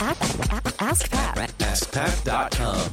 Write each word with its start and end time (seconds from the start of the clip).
Ask 0.00 1.10
Pat. 1.10 1.36
AskPat.com. 1.58 2.90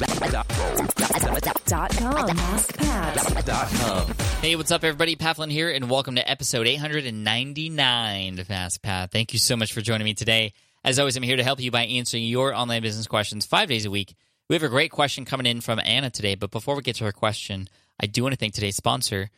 Dot 1.68 1.92
com. 1.92 2.28
AskPat. 2.28 4.42
Hey, 4.42 4.56
what's 4.56 4.72
up, 4.72 4.84
everybody? 4.84 5.16
Pat 5.16 5.36
Flynn 5.36 5.52
here, 5.52 5.70
and 5.70 5.88
welcome 5.88 6.16
to 6.16 6.28
episode 6.28 6.66
899 6.66 8.40
of 8.40 8.50
Ask 8.50 8.82
Pat. 8.82 9.12
Thank 9.12 9.34
you 9.34 9.40
so 9.40 9.56
much 9.56 9.72
for 9.72 9.82
joining 9.82 10.06
me 10.06 10.16
today. 10.16 10.54
As 10.84 10.98
always, 10.98 11.16
I'm 11.16 11.22
here 11.22 11.38
to 11.38 11.44
help 11.44 11.60
you 11.60 11.70
by 11.70 11.84
answering 11.84 12.24
your 12.24 12.56
online 12.56 12.82
business 12.82 13.06
questions 13.06 13.46
five 13.46 13.70
days 13.70 13.86
a 13.86 13.92
week. 13.92 14.16
We 14.50 14.56
have 14.56 14.64
a 14.64 14.70
great 14.70 14.90
question 14.90 15.26
coming 15.26 15.46
in 15.46 15.62
from 15.62 15.80
Anna 15.86 16.10
today, 16.10 16.34
but 16.34 16.50
before 16.50 16.76
we 16.76 16.82
get 16.82 16.96
to 16.96 17.04
her 17.04 17.12
question, 17.12 17.68
I 18.00 18.08
do 18.08 18.24
want 18.24 18.34
to 18.34 18.38
thank 18.38 18.56
today's 18.56 18.78
sponsor, 18.78 19.30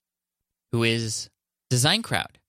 who 0.72 0.84
is 0.84 1.30
Design 1.70 2.02
Crowd. 2.02 2.40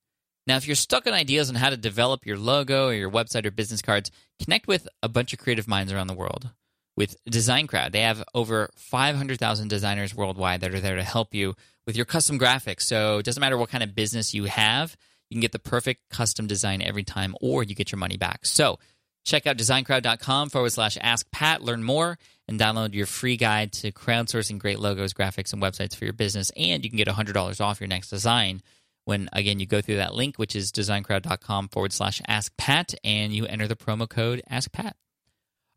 Now, 0.47 0.57
if 0.57 0.67
you're 0.67 0.75
stuck 0.75 1.05
on 1.05 1.13
ideas 1.13 1.49
on 1.49 1.55
how 1.55 1.69
to 1.69 1.77
develop 1.77 2.25
your 2.25 2.37
logo 2.37 2.87
or 2.87 2.93
your 2.93 3.11
website 3.11 3.45
or 3.45 3.51
business 3.51 3.81
cards, 3.81 4.11
connect 4.41 4.67
with 4.67 4.87
a 5.03 5.09
bunch 5.09 5.33
of 5.33 5.39
creative 5.39 5.67
minds 5.67 5.91
around 5.91 6.07
the 6.07 6.13
world. 6.13 6.49
With 6.97 7.15
Design 7.25 7.67
Crowd, 7.67 7.91
they 7.91 8.01
have 8.01 8.23
over 8.33 8.69
500,000 8.75 9.67
designers 9.67 10.15
worldwide 10.15 10.61
that 10.61 10.73
are 10.73 10.79
there 10.79 10.95
to 10.95 11.03
help 11.03 11.33
you 11.33 11.55
with 11.85 11.95
your 11.95 12.05
custom 12.05 12.37
graphics. 12.37 12.81
So 12.81 13.19
it 13.19 13.25
doesn't 13.25 13.39
matter 13.39 13.57
what 13.57 13.69
kind 13.69 13.83
of 13.83 13.95
business 13.95 14.33
you 14.33 14.45
have, 14.45 14.97
you 15.29 15.35
can 15.35 15.41
get 15.41 15.51
the 15.51 15.59
perfect 15.59 16.09
custom 16.09 16.47
design 16.47 16.81
every 16.81 17.03
time, 17.03 17.35
or 17.39 17.63
you 17.63 17.75
get 17.75 17.91
your 17.91 17.99
money 17.99 18.17
back. 18.17 18.45
So 18.45 18.79
check 19.25 19.45
out 19.45 19.57
designcrowd.com 19.57 20.49
forward 20.49 20.71
slash 20.71 20.97
ask 21.01 21.29
Pat, 21.31 21.61
learn 21.61 21.83
more, 21.83 22.17
and 22.47 22.59
download 22.59 22.93
your 22.93 23.05
free 23.05 23.37
guide 23.37 23.71
to 23.73 23.91
crowdsourcing 23.91 24.57
great 24.57 24.79
logos, 24.79 25.13
graphics, 25.13 25.53
and 25.53 25.61
websites 25.61 25.95
for 25.95 26.05
your 26.05 26.13
business. 26.13 26.51
And 26.57 26.83
you 26.83 26.89
can 26.89 26.97
get 26.97 27.07
$100 27.07 27.61
off 27.61 27.79
your 27.79 27.87
next 27.87 28.09
design 28.09 28.61
when 29.09 29.27
again 29.33 29.59
you 29.59 29.65
go 29.65 29.81
through 29.81 29.95
that 29.95 30.13
link 30.13 30.37
which 30.37 30.55
is 30.55 30.71
designcrowd.com 30.71 31.67
forward 31.69 31.91
slash 31.91 32.21
ask 32.27 32.55
pat 32.57 32.93
and 33.03 33.33
you 33.33 33.45
enter 33.47 33.67
the 33.67 33.75
promo 33.75 34.07
code 34.07 34.39
ask 34.47 34.71
pat 34.71 34.95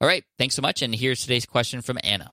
all 0.03 0.07
right 0.07 0.25
thanks 0.39 0.55
so 0.55 0.61
much 0.61 0.83
and 0.83 0.95
here's 0.95 1.23
today's 1.23 1.47
question 1.47 1.81
from 1.81 1.99
anna 2.05 2.31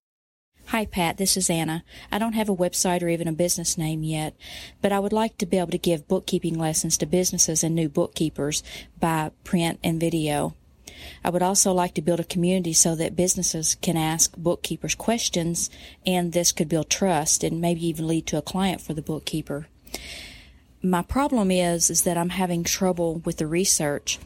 Hi, 0.67 0.85
Pat. 0.85 1.17
This 1.17 1.35
is 1.35 1.49
Anna. 1.49 1.83
I 2.11 2.19
don't 2.19 2.33
have 2.33 2.47
a 2.47 2.55
website 2.55 3.01
or 3.01 3.07
even 3.07 3.27
a 3.27 3.31
business 3.31 3.75
name 3.75 4.03
yet, 4.03 4.35
but 4.83 4.91
I 4.91 4.99
would 4.99 5.11
like 5.11 5.35
to 5.39 5.47
be 5.47 5.57
able 5.57 5.71
to 5.71 5.79
give 5.79 6.07
bookkeeping 6.07 6.59
lessons 6.59 6.95
to 6.97 7.07
businesses 7.07 7.63
and 7.63 7.73
new 7.73 7.89
bookkeepers 7.89 8.61
by 8.99 9.31
print 9.43 9.79
and 9.83 9.99
video. 9.99 10.53
I 11.23 11.31
would 11.31 11.41
also 11.41 11.73
like 11.73 11.95
to 11.95 12.03
build 12.03 12.19
a 12.19 12.23
community 12.23 12.73
so 12.73 12.93
that 12.97 13.15
businesses 13.15 13.77
can 13.81 13.97
ask 13.97 14.37
bookkeepers 14.37 14.93
questions 14.93 15.71
and 16.05 16.33
this 16.33 16.51
could 16.51 16.69
build 16.69 16.91
trust 16.91 17.43
and 17.43 17.59
maybe 17.59 17.87
even 17.87 18.07
lead 18.07 18.27
to 18.27 18.37
a 18.37 18.43
client 18.43 18.79
for 18.79 18.93
the 18.93 19.01
bookkeeper. 19.01 19.69
My 20.81 21.01
problem 21.01 21.51
is 21.51 21.89
is 21.89 22.03
that 22.03 22.17
I'm 22.17 22.29
having 22.29 22.63
trouble 22.63 23.21
with 23.25 23.37
the 23.37 23.47
research. 23.47 24.17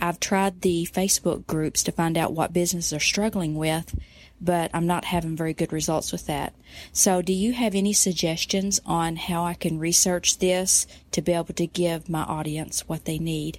I've 0.00 0.20
tried 0.20 0.62
the 0.62 0.88
Facebook 0.90 1.46
groups 1.46 1.82
to 1.84 1.92
find 1.92 2.16
out 2.16 2.32
what 2.32 2.52
businesses 2.52 2.92
are 2.92 3.00
struggling 3.00 3.56
with, 3.56 3.98
but 4.40 4.70
I'm 4.72 4.86
not 4.86 5.04
having 5.04 5.36
very 5.36 5.52
good 5.52 5.72
results 5.72 6.12
with 6.12 6.26
that. 6.26 6.54
So, 6.92 7.20
do 7.20 7.32
you 7.32 7.52
have 7.52 7.74
any 7.74 7.92
suggestions 7.92 8.80
on 8.86 9.16
how 9.16 9.44
I 9.44 9.54
can 9.54 9.78
research 9.78 10.38
this 10.38 10.86
to 11.12 11.20
be 11.20 11.32
able 11.32 11.54
to 11.54 11.66
give 11.66 12.08
my 12.08 12.22
audience 12.22 12.88
what 12.88 13.04
they 13.04 13.18
need? 13.18 13.58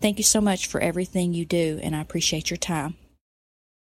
Thank 0.00 0.18
you 0.18 0.24
so 0.24 0.40
much 0.40 0.66
for 0.66 0.80
everything 0.80 1.34
you 1.34 1.44
do, 1.44 1.78
and 1.82 1.94
I 1.94 2.00
appreciate 2.00 2.50
your 2.50 2.56
time. 2.56 2.96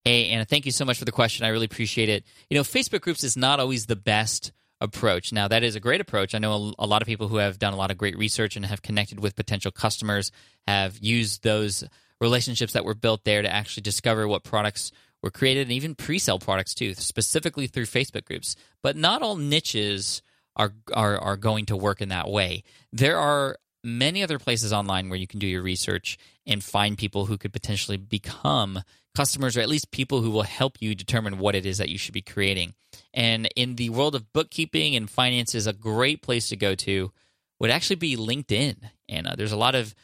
hey 0.04 0.28
anna 0.30 0.44
thank 0.44 0.66
you 0.66 0.72
so 0.72 0.84
much 0.84 0.98
for 0.98 1.04
the 1.04 1.12
question 1.12 1.44
i 1.44 1.48
really 1.48 1.66
appreciate 1.66 2.08
it 2.08 2.24
you 2.48 2.56
know 2.56 2.62
facebook 2.62 3.00
groups 3.00 3.24
is 3.24 3.36
not 3.36 3.58
always 3.58 3.86
the 3.86 3.96
best 3.96 4.52
approach. 4.80 5.32
Now 5.32 5.48
that 5.48 5.62
is 5.62 5.76
a 5.76 5.80
great 5.80 6.00
approach. 6.00 6.34
I 6.34 6.38
know 6.38 6.74
a, 6.78 6.84
a 6.84 6.86
lot 6.86 7.02
of 7.02 7.06
people 7.06 7.28
who 7.28 7.36
have 7.36 7.58
done 7.58 7.72
a 7.72 7.76
lot 7.76 7.90
of 7.90 7.98
great 7.98 8.16
research 8.16 8.56
and 8.56 8.66
have 8.66 8.82
connected 8.82 9.20
with 9.20 9.36
potential 9.36 9.70
customers 9.70 10.30
have 10.66 10.98
used 10.98 11.42
those 11.42 11.84
relationships 12.20 12.72
that 12.74 12.84
were 12.84 12.94
built 12.94 13.24
there 13.24 13.42
to 13.42 13.52
actually 13.52 13.82
discover 13.82 14.26
what 14.28 14.44
products 14.44 14.92
were 15.22 15.30
created 15.30 15.62
and 15.62 15.72
even 15.72 15.94
pre-sell 15.94 16.38
products 16.38 16.74
too 16.74 16.94
specifically 16.94 17.66
through 17.66 17.86
facebook 17.86 18.24
groups. 18.24 18.56
But 18.82 18.96
not 18.96 19.22
all 19.22 19.36
niches 19.36 20.22
are, 20.56 20.72
are 20.92 21.18
are 21.18 21.36
going 21.36 21.66
to 21.66 21.76
work 21.76 22.00
in 22.00 22.08
that 22.10 22.28
way. 22.28 22.62
There 22.92 23.18
are 23.18 23.58
many 23.84 24.22
other 24.22 24.38
places 24.38 24.72
online 24.72 25.08
where 25.08 25.18
you 25.18 25.26
can 25.26 25.38
do 25.38 25.46
your 25.46 25.62
research 25.62 26.18
and 26.46 26.62
find 26.62 26.98
people 26.98 27.26
who 27.26 27.38
could 27.38 27.52
potentially 27.52 27.96
become 27.96 28.82
customers 29.16 29.56
or 29.56 29.60
at 29.60 29.68
least 29.68 29.90
people 29.90 30.20
who 30.20 30.30
will 30.30 30.42
help 30.42 30.76
you 30.80 30.94
determine 30.94 31.38
what 31.38 31.54
it 31.54 31.64
is 31.64 31.78
that 31.78 31.88
you 31.88 31.98
should 31.98 32.14
be 32.14 32.22
creating. 32.22 32.74
And 33.14 33.48
in 33.56 33.76
the 33.76 33.90
world 33.90 34.14
of 34.14 34.32
bookkeeping 34.32 34.94
and 34.94 35.08
finances, 35.08 35.66
a 35.66 35.72
great 35.72 36.22
place 36.22 36.50
to 36.50 36.56
go 36.56 36.74
to 36.74 37.10
would 37.58 37.70
actually 37.70 37.96
be 37.96 38.16
LinkedIn. 38.16 38.76
And 39.08 39.26
uh, 39.26 39.34
there's 39.36 39.52
a 39.52 39.56
lot 39.56 39.74
of 39.74 39.94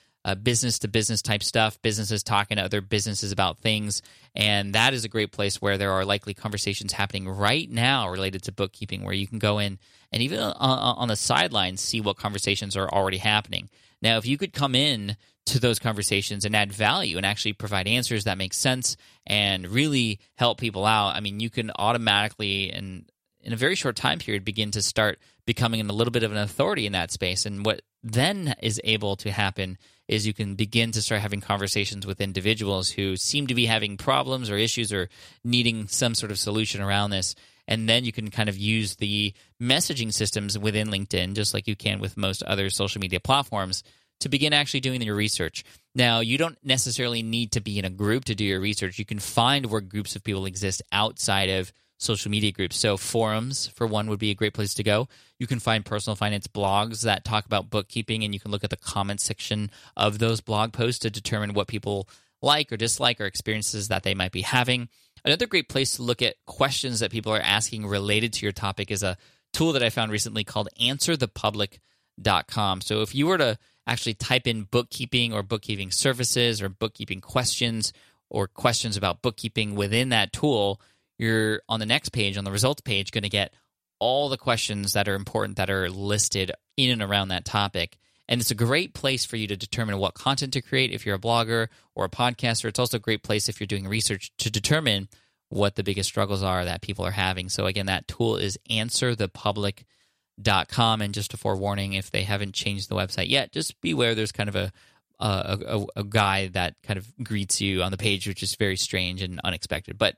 business 0.43 0.79
to 0.79 0.89
business 0.89 1.21
type 1.21 1.43
stuff, 1.43 1.83
businesses 1.83 2.23
talking 2.23 2.57
to 2.57 2.63
other 2.63 2.81
businesses 2.81 3.33
about 3.33 3.59
things. 3.59 4.03
And 4.35 4.75
that 4.75 4.95
is 4.95 5.05
a 5.05 5.09
great 5.09 5.33
place 5.33 5.61
where 5.61 5.77
there 5.77 5.93
are 5.93 6.05
likely 6.05 6.33
conversations 6.33 6.93
happening 6.93 7.29
right 7.29 7.69
now 7.69 8.09
related 8.09 8.45
to 8.45 8.53
bookkeeping, 8.53 9.03
where 9.03 9.15
you 9.15 9.27
can 9.27 9.39
go 9.39 9.59
in 9.59 9.79
and 10.13 10.23
even 10.23 10.39
on, 10.39 10.55
on 10.59 11.09
the 11.09 11.17
sidelines 11.17 11.81
see 11.81 12.01
what 12.01 12.17
conversations 12.17 12.77
are 12.77 12.89
already 12.89 13.19
happening. 13.19 13.69
Now, 14.03 14.19
if 14.19 14.27
you 14.27 14.37
could 14.37 14.53
come 14.53 14.75
in 14.75 15.17
to 15.47 15.59
those 15.59 15.79
conversations 15.79 16.45
and 16.45 16.55
add 16.55 16.73
value 16.73 17.17
and 17.17 17.25
actually 17.25 17.53
provide 17.53 17.87
answers 17.89 18.25
that 18.25 18.39
make 18.39 18.53
sense 18.53 18.97
and 19.27 19.67
really 19.69 20.21
help 20.35 20.59
people 20.59 20.85
out, 20.85 21.15
I 21.15 21.21
mean, 21.21 21.41
you 21.41 21.51
can 21.51 21.71
automatically 21.77 22.71
and 22.71 23.05
in 23.43 23.53
a 23.53 23.57
very 23.57 23.75
short 23.75 23.97
time 23.97 24.19
period 24.19 24.45
begin 24.45 24.71
to 24.73 24.83
start 24.83 25.19
becoming 25.47 25.81
a 25.81 25.93
little 25.93 26.11
bit 26.11 26.23
of 26.23 26.31
an 26.33 26.39
authority 26.39 26.87
in 26.87 26.93
that 26.93 27.11
space. 27.11 27.47
And 27.47 27.67
what 27.67 27.83
then 28.03 28.55
is 28.63 28.81
able 28.85 29.17
to 29.17 29.31
happen 29.31 29.79
is 30.09 30.27
you 30.27 30.35
can 30.35 30.55
begin 30.55 30.93
to 30.93 31.03
start 31.03 31.21
having 31.21 31.41
conversations 31.41 32.07
with 32.07 32.21
individuals 32.21 32.91
who 32.91 33.17
seem 33.17 33.47
to 33.47 33.55
be 33.55 33.67
having 33.67 33.97
problems 33.97 34.51
or 34.51 34.57
issues 34.57 34.93
or 34.93 35.09
needing 35.45 35.89
some 35.89 36.15
sort 36.15 36.31
of 36.33 36.39
solution 36.39 36.81
around 36.81 37.11
this. 37.11 37.35
And 37.69 37.89
then 37.89 38.05
you 38.05 38.13
can 38.13 38.31
kind 38.31 38.49
of 38.49 38.59
use 38.59 38.97
the 38.97 39.33
messaging 39.61 40.13
systems 40.13 40.59
within 40.59 40.89
LinkedIn, 40.89 41.35
just 41.35 41.55
like 41.55 41.69
you 41.69 41.77
can 41.77 42.01
with 42.01 42.17
most 42.17 42.43
other 42.43 42.71
social 42.71 43.01
media 43.01 43.21
platforms, 43.21 43.85
to 44.21 44.29
begin 44.29 44.53
actually 44.53 44.81
doing 44.81 45.01
your 45.03 45.15
research. 45.15 45.65
Now, 45.95 46.21
you 46.21 46.39
don't 46.39 46.59
necessarily 46.65 47.23
need 47.23 47.53
to 47.53 47.61
be 47.61 47.79
in 47.79 47.85
a 47.85 47.91
group 47.91 48.25
to 48.27 48.35
do 48.35 48.45
your 48.45 48.61
research. 48.61 48.99
You 48.99 49.05
can 49.05 49.19
find 49.19 49.67
where 49.67 49.81
groups 49.81 50.17
of 50.17 50.25
people 50.25 50.47
exist 50.47 50.83
outside 50.93 51.51
of 51.51 51.73
social 52.03 52.31
media 52.31 52.53
groups. 52.53 52.79
So, 52.79 52.97
forums, 52.97 53.69
for 53.69 53.87
one, 53.87 54.09
would 54.09 54.19
be 54.19 54.31
a 54.31 54.35
great 54.35 54.55
place 54.55 54.75
to 54.75 54.83
go. 54.83 55.09
You 55.39 55.47
can 55.47 55.61
find 55.61 55.85
personal 55.85 56.17
finance 56.17 56.47
blogs 56.47 57.03
that 57.03 57.25
talk 57.25 57.47
about 57.47 57.71
bookkeeping, 57.71 58.25
and 58.25 58.35
you 58.35 58.41
can 58.41 58.51
look 58.51 58.65
at 58.65 58.71
the 58.71 58.77
comments 58.77 59.25
section 59.25 59.71
of 59.97 60.19
those 60.19 60.41
blog 60.41 60.73
posts 60.73 61.01
to 61.01 61.11
determine 61.11 61.55
what 61.55 61.69
people 61.69 62.09
like 62.43 62.73
or 62.73 62.77
dislike 62.77 63.21
or 63.21 63.27
experiences 63.27 63.89
that 63.89 64.03
they 64.03 64.15
might 64.15 64.33
be 64.33 64.43
having. 64.43 64.89
Another 65.25 65.47
great 65.47 65.69
place 65.69 65.93
to 65.93 66.03
look 66.03 66.21
at 66.21 66.35
questions 66.47 67.01
that 67.01 67.13
people 67.13 67.33
are 67.33 67.41
asking 67.41 67.87
related 67.87 68.33
to 68.35 68.45
your 68.45 68.53
topic 68.53 68.91
is 68.91 69.05
a 69.05 69.17
tool 69.53 69.73
that 69.73 69.83
I 69.83 69.91
found 69.91 70.11
recently 70.11 70.45
called 70.45 70.69
answerthepublic.com. 70.81 72.81
So, 72.81 73.03
if 73.03 73.15
you 73.15 73.27
were 73.27 73.39
to 73.39 73.59
actually 73.87 74.15
type 74.15 74.47
in 74.47 74.65
bookkeeping 74.65 75.33
or 75.33 75.43
bookkeeping 75.43 75.91
services 75.91 76.61
or 76.61 76.69
bookkeeping 76.69 77.21
questions 77.21 77.93
or 78.31 78.47
questions 78.47 78.97
about 78.97 79.23
bookkeeping 79.23 79.75
within 79.75 80.09
that 80.09 80.33
tool, 80.33 80.81
you're 81.23 81.63
on 81.69 81.79
the 81.81 81.87
next 81.87 82.11
page, 82.11 82.37
on 82.37 82.45
the 82.45 82.53
results 82.53 82.83
page, 82.83 83.13
going 83.13 83.23
to 83.23 83.31
get 83.31 83.55
all 83.99 84.29
the 84.29 84.37
questions 84.37 84.93
that 84.95 85.09
are 85.09 85.15
important 85.15 85.57
that 85.57 85.71
are 85.71 85.89
listed 85.89 86.51
in 86.77 86.91
and 86.91 87.03
around 87.03 87.29
that 87.29 87.45
topic. 87.45 87.97
And 88.29 88.41
it's 88.41 88.51
a 88.51 88.57
great 88.57 88.95
place 88.95 89.25
for 89.25 89.37
you 89.37 89.47
to 89.47 89.57
determine 89.57 89.99
what 89.99 90.15
content 90.15 90.55
to 90.55 90.63
create 90.63 90.91
if 90.91 91.07
you're 91.07 91.15
a 91.15 91.21
blogger 91.21 91.69
or 91.95 92.07
a 92.07 92.11
podcaster. 92.11 92.65
It's 92.65 92.81
also 92.81 92.97
a 92.97 93.01
great 93.01 93.23
place 93.23 93.49
if 93.49 93.61
you're 93.61 93.67
doing 93.67 93.87
research 93.87 94.33
to 94.39 94.51
determine 94.51 95.09
what 95.49 95.77
the 95.77 95.85
biggest 95.85 96.09
struggles 96.09 96.43
are 96.43 96.65
that 96.65 96.83
people 96.83 97.07
are 97.07 97.13
having. 97.13 97.49
So, 97.49 97.67
again, 97.67 97.87
that 97.87 98.09
tool 98.09 98.37
is 98.37 98.59
answerthepublic.com. 98.71 101.03
And 101.03 101.15
just 101.15 101.35
a 101.35 101.37
forewarning, 101.37 101.93
if 101.93 102.11
they 102.11 102.23
haven't 102.23 102.55
changed 102.55 102.89
the 102.89 102.97
website 102.97 103.29
yet, 103.29 103.53
just 103.53 103.79
beware 103.81 104.15
there's 104.15 104.33
kind 104.33 104.49
of 104.49 104.57
a 104.57 104.73
a, 105.21 105.59
a, 105.67 105.85
a 106.01 106.05
guy 106.05 106.49
that 106.49 106.75
kind 106.83 106.99
of 106.99 107.07
greets 107.23 107.61
you 107.61 107.83
on 107.83 107.93
the 107.93 107.97
page, 107.97 108.27
which 108.27 108.43
is 108.43 108.57
very 108.57 108.77
strange 108.77 109.23
and 109.23 109.41
unexpected. 109.45 109.97
But 109.97 110.17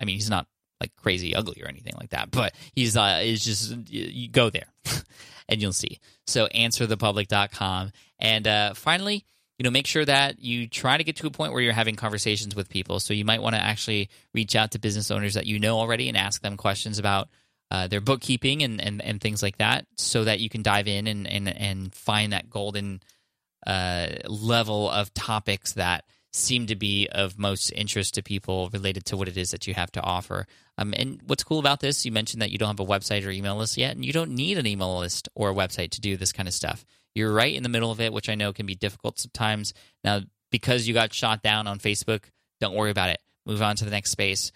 I 0.00 0.04
mean, 0.04 0.16
he's 0.16 0.30
not 0.30 0.46
like 0.80 0.94
crazy 0.96 1.34
ugly 1.34 1.62
or 1.62 1.68
anything 1.68 1.94
like 1.98 2.10
that, 2.10 2.30
but 2.30 2.54
he's 2.74 2.96
uh, 2.96 3.20
is 3.22 3.44
just 3.44 3.90
you 3.90 4.28
go 4.28 4.50
there 4.50 4.66
and 5.48 5.60
you'll 5.60 5.72
see. 5.72 5.98
So 6.26 6.46
answerthepublic.com. 6.48 7.92
And 8.18 8.46
uh, 8.46 8.74
finally, 8.74 9.24
you 9.58 9.64
know, 9.64 9.70
make 9.70 9.86
sure 9.86 10.04
that 10.04 10.40
you 10.40 10.66
try 10.66 10.96
to 10.96 11.04
get 11.04 11.16
to 11.16 11.26
a 11.26 11.30
point 11.30 11.52
where 11.52 11.62
you're 11.62 11.72
having 11.72 11.96
conversations 11.96 12.56
with 12.56 12.68
people. 12.68 12.98
So 13.00 13.14
you 13.14 13.24
might 13.24 13.42
want 13.42 13.54
to 13.54 13.62
actually 13.62 14.10
reach 14.32 14.56
out 14.56 14.72
to 14.72 14.78
business 14.78 15.10
owners 15.10 15.34
that 15.34 15.46
you 15.46 15.58
know 15.60 15.78
already 15.78 16.08
and 16.08 16.16
ask 16.16 16.42
them 16.42 16.56
questions 16.56 16.98
about 16.98 17.28
uh, 17.70 17.86
their 17.86 18.00
bookkeeping 18.00 18.62
and, 18.62 18.80
and, 18.80 19.00
and 19.00 19.20
things 19.20 19.42
like 19.42 19.58
that 19.58 19.86
so 19.96 20.24
that 20.24 20.40
you 20.40 20.48
can 20.48 20.62
dive 20.62 20.88
in 20.88 21.06
and, 21.06 21.26
and, 21.26 21.48
and 21.48 21.94
find 21.94 22.32
that 22.32 22.50
golden 22.50 23.00
uh, 23.66 24.08
level 24.26 24.90
of 24.90 25.12
topics 25.14 25.72
that 25.72 26.04
seem 26.34 26.66
to 26.66 26.74
be 26.74 27.08
of 27.12 27.38
most 27.38 27.70
interest 27.70 28.14
to 28.14 28.22
people 28.22 28.68
related 28.72 29.04
to 29.04 29.16
what 29.16 29.28
it 29.28 29.36
is 29.36 29.50
that 29.50 29.68
you 29.68 29.74
have 29.74 29.92
to 29.92 30.00
offer. 30.00 30.46
Um, 30.76 30.92
and 30.96 31.20
what's 31.26 31.44
cool 31.44 31.60
about 31.60 31.78
this, 31.78 32.04
you 32.04 32.10
mentioned 32.10 32.42
that 32.42 32.50
you 32.50 32.58
don't 32.58 32.76
have 32.76 32.80
a 32.80 32.84
website 32.84 33.24
or 33.24 33.30
email 33.30 33.56
list 33.56 33.76
yet, 33.76 33.94
and 33.94 34.04
you 34.04 34.12
don't 34.12 34.32
need 34.32 34.58
an 34.58 34.66
email 34.66 34.98
list 34.98 35.28
or 35.36 35.50
a 35.50 35.54
website 35.54 35.90
to 35.90 36.00
do 36.00 36.16
this 36.16 36.32
kind 36.32 36.48
of 36.48 36.54
stuff. 36.54 36.84
You're 37.14 37.32
right 37.32 37.54
in 37.54 37.62
the 37.62 37.68
middle 37.68 37.92
of 37.92 38.00
it, 38.00 38.12
which 38.12 38.28
I 38.28 38.34
know 38.34 38.52
can 38.52 38.66
be 38.66 38.74
difficult 38.74 39.20
sometimes. 39.20 39.74
Now, 40.02 40.22
because 40.50 40.88
you 40.88 40.94
got 40.94 41.14
shot 41.14 41.42
down 41.42 41.68
on 41.68 41.78
Facebook, 41.78 42.24
don't 42.60 42.74
worry 42.74 42.90
about 42.90 43.10
it. 43.10 43.20
move 43.46 43.62
on 43.62 43.76
to 43.76 43.84
the 43.84 43.92
next 43.92 44.10
space, 44.10 44.50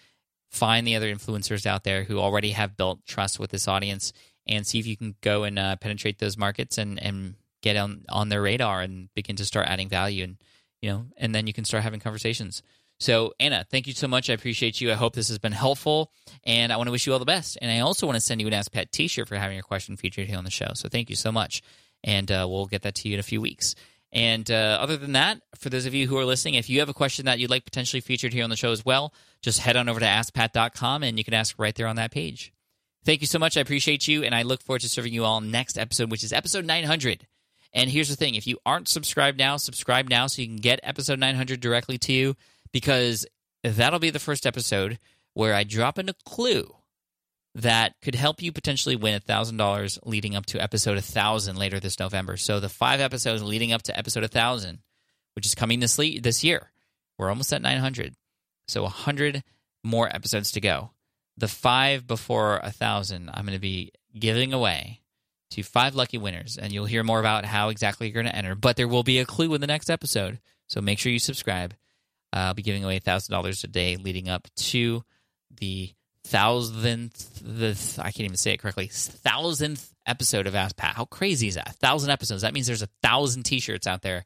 find 0.49 0.85
the 0.85 0.97
other 0.97 1.13
influencers 1.13 1.65
out 1.65 1.85
there 1.85 2.03
who 2.03 2.19
already 2.19 2.51
have 2.51 2.75
built 2.75 3.05
trust 3.05 3.39
with 3.39 3.51
this 3.51 3.69
audience, 3.69 4.11
and 4.45 4.67
see 4.67 4.79
if 4.79 4.87
you 4.87 4.97
can 4.97 5.15
go 5.21 5.43
and 5.43 5.57
uh, 5.57 5.77
penetrate 5.77 6.19
those 6.19 6.37
markets 6.37 6.77
and 6.77 7.01
and 7.01 7.35
get 7.61 7.77
on 7.77 8.03
on 8.09 8.29
their 8.29 8.41
radar 8.41 8.81
and 8.81 9.13
begin 9.13 9.35
to 9.37 9.45
start 9.45 9.67
adding 9.67 9.87
value 9.87 10.23
and 10.23 10.37
you 10.81 10.89
know 10.89 11.05
and 11.17 11.33
then 11.33 11.47
you 11.47 11.53
can 11.53 11.65
start 11.65 11.83
having 11.83 11.99
conversations 11.99 12.61
so 12.99 13.33
anna 13.39 13.65
thank 13.69 13.87
you 13.87 13.93
so 13.93 14.07
much 14.07 14.29
i 14.29 14.33
appreciate 14.33 14.79
you 14.81 14.91
i 14.91 14.95
hope 14.95 15.13
this 15.13 15.27
has 15.29 15.39
been 15.39 15.51
helpful 15.51 16.11
and 16.43 16.71
i 16.71 16.77
want 16.77 16.87
to 16.87 16.91
wish 16.91 17.05
you 17.05 17.13
all 17.13 17.19
the 17.19 17.25
best 17.25 17.57
and 17.61 17.71
i 17.71 17.79
also 17.79 18.05
want 18.05 18.15
to 18.15 18.21
send 18.21 18.41
you 18.41 18.47
an 18.47 18.53
ask 18.53 18.71
pat 18.71 18.91
t-shirt 18.91 19.27
for 19.27 19.35
having 19.35 19.55
your 19.55 19.63
question 19.63 19.95
featured 19.95 20.27
here 20.27 20.37
on 20.37 20.43
the 20.43 20.51
show 20.51 20.71
so 20.73 20.89
thank 20.89 21.09
you 21.09 21.15
so 21.15 21.31
much 21.31 21.61
and 22.03 22.31
uh, 22.31 22.47
we'll 22.49 22.65
get 22.65 22.81
that 22.81 22.95
to 22.95 23.09
you 23.09 23.15
in 23.15 23.19
a 23.19 23.23
few 23.23 23.41
weeks 23.41 23.75
and 24.11 24.49
uh, 24.49 24.79
other 24.81 24.97
than 24.97 25.11
that, 25.13 25.41
for 25.55 25.69
those 25.69 25.85
of 25.85 25.93
you 25.93 26.07
who 26.07 26.17
are 26.17 26.25
listening, 26.25 26.55
if 26.55 26.69
you 26.69 26.79
have 26.79 26.89
a 26.89 26.93
question 26.93 27.25
that 27.25 27.37
you'd 27.37 27.51
like 27.51 27.63
potentially 27.63 28.01
featured 28.01 28.33
here 28.33 28.43
on 28.43 28.49
the 28.49 28.55
show 28.55 28.71
as 28.71 28.83
well, 28.83 29.13
just 29.41 29.59
head 29.59 29.75
on 29.75 29.87
over 29.87 29.99
to 29.99 30.05
askpat.com 30.05 31.03
and 31.03 31.17
you 31.17 31.23
can 31.23 31.35
ask 31.35 31.55
right 31.59 31.75
there 31.75 31.87
on 31.87 31.95
that 31.97 32.11
page. 32.11 32.51
Thank 33.05 33.21
you 33.21 33.27
so 33.27 33.39
much. 33.39 33.55
I 33.55 33.61
appreciate 33.61 34.07
you, 34.07 34.23
and 34.23 34.35
I 34.35 34.41
look 34.41 34.61
forward 34.61 34.81
to 34.81 34.89
serving 34.89 35.13
you 35.13 35.23
all 35.23 35.41
next 35.41 35.77
episode, 35.77 36.11
which 36.11 36.23
is 36.23 36.33
episode 36.33 36.65
900. 36.65 37.27
And 37.73 37.89
here's 37.89 38.09
the 38.09 38.15
thing 38.15 38.35
if 38.35 38.47
you 38.47 38.57
aren't 38.65 38.87
subscribed 38.87 39.37
now, 39.37 39.57
subscribe 39.57 40.09
now 40.09 40.27
so 40.27 40.41
you 40.41 40.47
can 40.47 40.57
get 40.57 40.79
episode 40.83 41.19
900 41.19 41.59
directly 41.59 41.97
to 41.99 42.13
you 42.13 42.35
because 42.71 43.25
that'll 43.63 43.99
be 43.99 44.09
the 44.09 44.19
first 44.19 44.45
episode 44.45 44.99
where 45.33 45.53
I 45.53 45.63
drop 45.63 45.99
in 45.99 46.09
a 46.09 46.15
clue 46.25 46.73
that 47.55 47.95
could 48.01 48.15
help 48.15 48.41
you 48.41 48.51
potentially 48.51 48.95
win 48.95 49.19
$1,000 49.19 49.99
leading 50.05 50.35
up 50.35 50.45
to 50.47 50.61
episode 50.61 50.95
1000 50.95 51.57
later 51.57 51.79
this 51.79 51.99
November. 51.99 52.37
So 52.37 52.59
the 52.59 52.69
five 52.69 52.99
episodes 52.99 53.43
leading 53.43 53.73
up 53.73 53.81
to 53.83 53.97
episode 53.97 54.23
1000, 54.23 54.79
which 55.35 55.45
is 55.45 55.55
coming 55.55 55.79
this, 55.79 55.97
le- 55.97 56.19
this 56.21 56.43
year, 56.43 56.71
we're 57.17 57.29
almost 57.29 57.51
at 57.53 57.61
900. 57.61 58.15
So 58.67 58.83
100 58.83 59.43
more 59.83 60.13
episodes 60.13 60.51
to 60.51 60.61
go. 60.61 60.91
The 61.37 61.47
five 61.47 62.05
before 62.05 62.59
1000, 62.63 63.29
I'm 63.33 63.45
going 63.45 63.55
to 63.55 63.59
be 63.59 63.91
giving 64.17 64.53
away 64.53 65.01
to 65.51 65.63
five 65.63 65.95
lucky 65.95 66.17
winners, 66.17 66.57
and 66.57 66.71
you'll 66.71 66.85
hear 66.85 67.03
more 67.03 67.19
about 67.19 67.45
how 67.45 67.69
exactly 67.69 68.07
you're 68.07 68.13
going 68.13 68.31
to 68.31 68.35
enter. 68.35 68.55
But 68.55 68.75
there 68.75 68.87
will 68.87 69.03
be 69.03 69.19
a 69.19 69.25
clue 69.25 69.53
in 69.53 69.61
the 69.61 69.67
next 69.67 69.89
episode, 69.89 70.39
so 70.67 70.81
make 70.81 70.99
sure 70.99 71.11
you 71.11 71.19
subscribe. 71.19 71.73
Uh, 72.31 72.37
I'll 72.37 72.53
be 72.53 72.61
giving 72.61 72.83
away 72.83 72.99
thousand 72.99 73.33
dollars 73.33 73.63
a 73.63 73.67
day 73.67 73.97
leading 73.97 74.29
up 74.29 74.47
to 74.57 75.03
the 75.59 75.91
thousandth. 76.25 77.41
The 77.43 77.75
I 77.99 78.11
can't 78.11 78.25
even 78.25 78.37
say 78.37 78.53
it 78.53 78.57
correctly. 78.57 78.89
Thousandth 78.91 79.93
episode 80.05 80.47
of 80.47 80.55
Ask 80.55 80.75
Pat. 80.75 80.95
How 80.95 81.05
crazy 81.05 81.47
is 81.47 81.55
that? 81.55 81.69
A 81.69 81.73
thousand 81.73 82.11
episodes. 82.11 82.43
That 82.43 82.53
means 82.53 82.67
there's 82.67 82.83
a 82.83 82.89
thousand 83.01 83.43
T-shirts 83.43 83.87
out 83.87 84.01
there. 84.01 84.25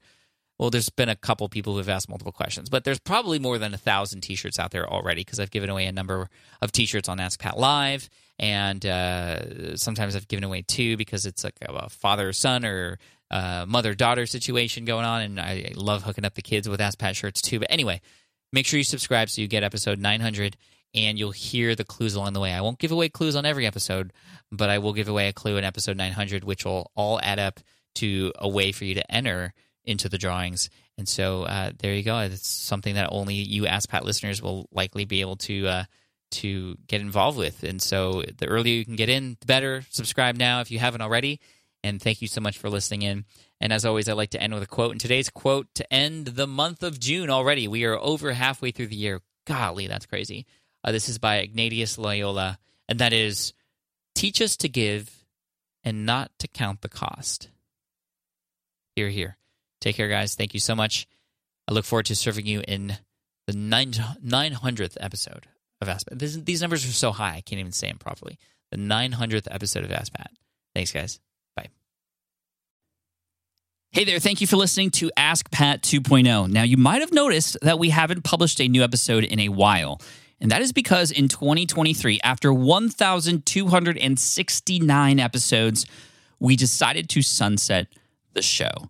Well, 0.59 0.69
there's 0.69 0.89
been 0.89 1.09
a 1.09 1.15
couple 1.15 1.49
people 1.49 1.73
who 1.73 1.79
have 1.79 1.89
asked 1.89 2.09
multiple 2.09 2.31
questions, 2.31 2.69
but 2.69 2.83
there's 2.83 2.99
probably 2.99 3.39
more 3.39 3.57
than 3.57 3.73
a 3.73 3.77
thousand 3.77 4.21
T-shirts 4.21 4.59
out 4.59 4.71
there 4.71 4.87
already 4.87 5.21
because 5.21 5.39
I've 5.39 5.51
given 5.51 5.69
away 5.69 5.85
a 5.87 5.91
number 5.91 6.29
of 6.61 6.71
T-shirts 6.71 7.09
on 7.09 7.19
Ask 7.19 7.39
Pat 7.39 7.57
Live 7.57 8.09
and 8.39 8.85
uh, 8.85 9.75
sometimes 9.77 10.15
I've 10.15 10.27
given 10.27 10.43
away 10.43 10.63
two 10.67 10.97
because 10.97 11.25
it's 11.25 11.43
like 11.43 11.55
a 11.61 11.89
father 11.89 12.33
son 12.33 12.65
or 12.65 12.97
uh, 13.31 13.65
mother 13.67 13.95
daughter 13.95 14.25
situation 14.25 14.85
going 14.85 15.05
on, 15.05 15.21
and 15.21 15.39
I 15.39 15.71
love 15.75 16.03
hooking 16.03 16.25
up 16.25 16.35
the 16.35 16.41
kids 16.41 16.67
with 16.67 16.81
Ask 16.81 16.99
Pat 16.99 17.15
shirts 17.15 17.41
too. 17.41 17.59
But 17.59 17.71
anyway, 17.71 18.01
make 18.51 18.65
sure 18.65 18.77
you 18.77 18.83
subscribe 18.83 19.29
so 19.29 19.41
you 19.41 19.47
get 19.47 19.63
episode 19.63 19.99
900 19.99 20.57
and 20.95 21.17
you'll 21.17 21.31
hear 21.31 21.75
the 21.75 21.83
clues 21.83 22.13
along 22.13 22.33
the 22.33 22.39
way. 22.39 22.53
I 22.53 22.61
won't 22.61 22.77
give 22.77 22.91
away 22.91 23.09
clues 23.09 23.35
on 23.35 23.45
every 23.45 23.65
episode, 23.65 24.13
but 24.51 24.69
I 24.69 24.77
will 24.77 24.93
give 24.93 25.07
away 25.07 25.27
a 25.27 25.33
clue 25.33 25.57
in 25.57 25.63
episode 25.63 25.97
900, 25.97 26.43
which 26.43 26.65
will 26.65 26.91
all 26.95 27.19
add 27.23 27.39
up 27.39 27.59
to 27.95 28.31
a 28.37 28.47
way 28.47 28.71
for 28.71 28.85
you 28.85 28.95
to 28.95 29.11
enter 29.11 29.53
into 29.85 30.09
the 30.09 30.17
drawings. 30.17 30.69
And 30.97 31.07
so 31.07 31.43
uh, 31.43 31.71
there 31.79 31.93
you 31.93 32.03
go. 32.03 32.19
It's 32.19 32.47
something 32.47 32.95
that 32.95 33.09
only 33.11 33.35
you 33.35 33.65
Ask 33.67 33.89
Pat 33.89 34.05
listeners 34.05 34.41
will 34.41 34.67
likely 34.71 35.05
be 35.05 35.21
able 35.21 35.37
to 35.37 35.67
uh, 35.67 35.83
to 36.31 36.77
get 36.87 37.01
involved 37.01 37.37
with. 37.37 37.63
And 37.63 37.81
so 37.81 38.23
the 38.37 38.47
earlier 38.47 38.75
you 38.75 38.85
can 38.85 38.95
get 38.95 39.09
in, 39.09 39.37
the 39.39 39.45
better. 39.45 39.83
Subscribe 39.89 40.35
now 40.35 40.61
if 40.61 40.71
you 40.71 40.79
haven't 40.79 41.01
already. 41.01 41.39
And 41.83 42.01
thank 42.01 42.21
you 42.21 42.27
so 42.27 42.41
much 42.41 42.57
for 42.57 42.69
listening 42.69 43.01
in. 43.01 43.25
And 43.59 43.73
as 43.73 43.85
always, 43.85 44.07
I 44.07 44.13
like 44.13 44.31
to 44.31 44.41
end 44.41 44.53
with 44.53 44.63
a 44.63 44.67
quote. 44.67 44.91
And 44.91 45.01
today's 45.01 45.29
quote 45.29 45.67
to 45.75 45.93
end 45.93 46.27
the 46.27 46.47
month 46.47 46.81
of 46.81 46.99
June 46.99 47.29
already. 47.29 47.67
We 47.67 47.85
are 47.85 47.97
over 47.97 48.31
halfway 48.31 48.71
through 48.71 48.87
the 48.87 48.95
year. 48.95 49.21
Golly, 49.45 49.87
that's 49.87 50.05
crazy. 50.05 50.45
Uh, 50.83 50.91
this 50.91 51.09
is 51.09 51.17
by 51.17 51.37
Ignatius 51.37 51.97
Loyola. 51.97 52.57
And 52.87 52.99
that 52.99 53.13
is 53.13 53.53
teach 54.15 54.41
us 54.41 54.57
to 54.57 54.69
give 54.69 55.25
and 55.83 56.05
not 56.05 56.31
to 56.39 56.47
count 56.47 56.81
the 56.81 56.89
cost. 56.89 57.49
Here, 58.95 59.09
here. 59.09 59.37
Take 59.83 59.97
care, 59.97 60.07
guys. 60.07 60.35
Thank 60.35 60.53
you 60.53 60.61
so 60.61 60.75
much. 60.75 61.05
I 61.67 61.73
look 61.73 61.83
forward 61.83 62.05
to 62.05 62.15
serving 62.15 62.45
you 62.45 62.61
in 62.65 62.95
the 63.47 63.53
900th 63.53 64.95
episode 64.97 65.47
of 65.81 65.89
Ask 65.89 66.07
Pat. 66.07 66.17
This, 66.17 66.37
these 66.37 66.61
numbers 66.61 66.85
are 66.85 66.93
so 66.93 67.11
high, 67.11 67.35
I 67.35 67.41
can't 67.41 67.59
even 67.59 67.73
say 67.73 67.89
them 67.89 67.97
properly. 67.97 68.39
The 68.71 68.77
900th 68.77 69.49
episode 69.51 69.83
of 69.83 69.91
Ask 69.91 70.13
Pat. 70.13 70.31
Thanks, 70.73 70.93
guys. 70.93 71.19
Bye. 71.57 71.67
Hey 73.91 74.05
there, 74.05 74.19
thank 74.19 74.39
you 74.39 74.47
for 74.47 74.55
listening 74.55 74.89
to 74.91 75.11
Ask 75.17 75.51
Pat 75.51 75.81
2.0. 75.81 76.49
Now, 76.49 76.63
you 76.63 76.77
might 76.77 77.01
have 77.01 77.11
noticed 77.11 77.57
that 77.61 77.77
we 77.77 77.89
haven't 77.89 78.23
published 78.23 78.61
a 78.61 78.69
new 78.69 78.85
episode 78.85 79.25
in 79.25 79.41
a 79.41 79.49
while. 79.49 79.99
And 80.39 80.49
that 80.49 80.61
is 80.61 80.71
because 80.71 81.11
in 81.11 81.27
2023, 81.27 82.21
after 82.23 82.53
1,269 82.53 85.19
episodes, 85.19 85.85
we 86.39 86.55
decided 86.55 87.09
to 87.09 87.21
sunset 87.21 87.87
the 88.31 88.41
show. 88.41 88.89